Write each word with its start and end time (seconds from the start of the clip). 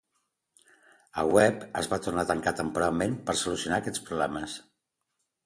El 1.23 1.29
web 1.35 1.67
es 1.81 1.89
va 1.91 1.99
tornar 2.07 2.23
a 2.23 2.29
tancar 2.31 2.55
temporalment 2.61 3.15
per 3.29 3.37
a 3.37 3.41
solucionar 3.43 3.79
aquests 3.83 4.05
problemes. 4.09 4.59